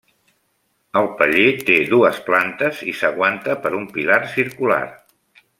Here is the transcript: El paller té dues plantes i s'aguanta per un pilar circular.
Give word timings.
El 1.01 1.09
paller 1.19 1.45
té 1.67 1.75
dues 1.91 2.23
plantes 2.31 2.81
i 2.93 2.97
s'aguanta 3.03 3.59
per 3.67 3.75
un 3.85 3.89
pilar 3.99 4.21
circular. 4.37 4.85